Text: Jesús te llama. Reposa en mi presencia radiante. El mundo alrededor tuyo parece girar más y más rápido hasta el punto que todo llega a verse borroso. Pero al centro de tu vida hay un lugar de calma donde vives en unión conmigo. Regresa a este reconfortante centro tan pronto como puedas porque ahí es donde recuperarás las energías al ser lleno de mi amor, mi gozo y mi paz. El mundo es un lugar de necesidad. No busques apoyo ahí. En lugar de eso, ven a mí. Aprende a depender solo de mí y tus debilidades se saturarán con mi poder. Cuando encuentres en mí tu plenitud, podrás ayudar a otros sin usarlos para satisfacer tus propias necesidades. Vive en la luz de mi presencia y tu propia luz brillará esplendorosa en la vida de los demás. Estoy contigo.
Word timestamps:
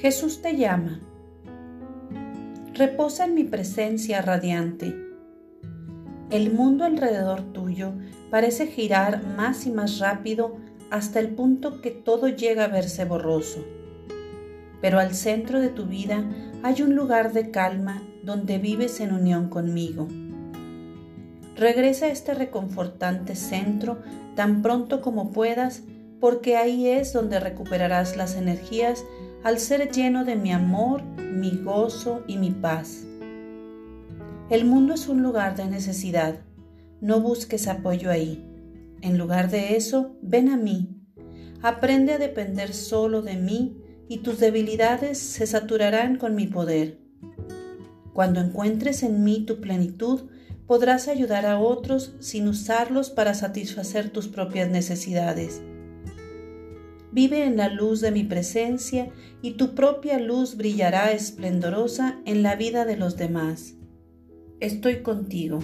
Jesús 0.00 0.40
te 0.40 0.56
llama. 0.56 0.98
Reposa 2.72 3.26
en 3.26 3.34
mi 3.34 3.44
presencia 3.44 4.22
radiante. 4.22 4.96
El 6.30 6.54
mundo 6.54 6.86
alrededor 6.86 7.42
tuyo 7.52 7.92
parece 8.30 8.66
girar 8.66 9.22
más 9.36 9.66
y 9.66 9.70
más 9.70 9.98
rápido 9.98 10.56
hasta 10.90 11.20
el 11.20 11.28
punto 11.34 11.82
que 11.82 11.90
todo 11.90 12.28
llega 12.28 12.64
a 12.64 12.68
verse 12.68 13.04
borroso. 13.04 13.62
Pero 14.80 14.98
al 14.98 15.14
centro 15.14 15.60
de 15.60 15.68
tu 15.68 15.84
vida 15.84 16.24
hay 16.62 16.80
un 16.80 16.96
lugar 16.96 17.34
de 17.34 17.50
calma 17.50 18.02
donde 18.22 18.56
vives 18.56 19.00
en 19.00 19.12
unión 19.12 19.50
conmigo. 19.50 20.08
Regresa 21.56 22.06
a 22.06 22.10
este 22.10 22.32
reconfortante 22.32 23.34
centro 23.34 23.98
tan 24.34 24.62
pronto 24.62 25.02
como 25.02 25.30
puedas 25.30 25.82
porque 26.20 26.56
ahí 26.56 26.86
es 26.86 27.12
donde 27.12 27.38
recuperarás 27.38 28.16
las 28.16 28.34
energías 28.36 29.04
al 29.42 29.58
ser 29.58 29.90
lleno 29.90 30.24
de 30.24 30.36
mi 30.36 30.52
amor, 30.52 31.02
mi 31.02 31.62
gozo 31.62 32.22
y 32.26 32.36
mi 32.36 32.50
paz. 32.50 33.06
El 34.50 34.64
mundo 34.66 34.94
es 34.94 35.08
un 35.08 35.22
lugar 35.22 35.56
de 35.56 35.64
necesidad. 35.66 36.40
No 37.00 37.20
busques 37.20 37.66
apoyo 37.66 38.10
ahí. 38.10 38.44
En 39.00 39.16
lugar 39.16 39.50
de 39.50 39.76
eso, 39.76 40.16
ven 40.20 40.50
a 40.50 40.56
mí. 40.56 40.96
Aprende 41.62 42.14
a 42.14 42.18
depender 42.18 42.74
solo 42.74 43.22
de 43.22 43.36
mí 43.36 43.78
y 44.08 44.18
tus 44.18 44.40
debilidades 44.40 45.18
se 45.18 45.46
saturarán 45.46 46.16
con 46.16 46.34
mi 46.34 46.46
poder. 46.46 46.98
Cuando 48.12 48.40
encuentres 48.40 49.02
en 49.02 49.24
mí 49.24 49.46
tu 49.46 49.60
plenitud, 49.60 50.28
podrás 50.66 51.08
ayudar 51.08 51.46
a 51.46 51.58
otros 51.58 52.14
sin 52.20 52.46
usarlos 52.48 53.08
para 53.08 53.34
satisfacer 53.34 54.10
tus 54.10 54.28
propias 54.28 54.68
necesidades. 54.68 55.62
Vive 57.12 57.44
en 57.44 57.56
la 57.56 57.68
luz 57.68 58.00
de 58.00 58.12
mi 58.12 58.24
presencia 58.24 59.10
y 59.42 59.52
tu 59.52 59.74
propia 59.74 60.18
luz 60.18 60.56
brillará 60.56 61.12
esplendorosa 61.12 62.20
en 62.24 62.42
la 62.42 62.54
vida 62.56 62.84
de 62.84 62.96
los 62.96 63.16
demás. 63.16 63.74
Estoy 64.60 65.02
contigo. 65.02 65.60